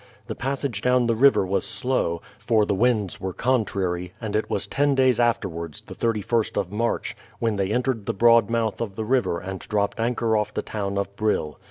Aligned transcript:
The 0.25 0.33
passage 0.33 0.81
down 0.81 1.05
the 1.05 1.15
river 1.15 1.45
was 1.45 1.63
slow, 1.63 2.23
for 2.39 2.65
the 2.65 2.73
winds 2.73 3.21
were 3.21 3.33
contrary, 3.33 4.15
and 4.19 4.35
it 4.35 4.49
was 4.49 4.65
ten 4.65 4.95
days 4.95 5.19
afterwards, 5.19 5.79
the 5.81 5.93
31st 5.93 6.57
of 6.57 6.71
March, 6.71 7.15
when 7.37 7.55
they 7.55 7.69
entered 7.71 8.07
the 8.07 8.13
broad 8.15 8.49
mouth 8.49 8.81
of 8.81 8.95
the 8.95 9.05
river 9.05 9.39
and 9.39 9.59
dropped 9.59 9.99
anchor 9.99 10.35
off 10.35 10.55
the 10.55 10.63
town 10.63 10.97
of 10.97 11.15
Brill. 11.15 11.59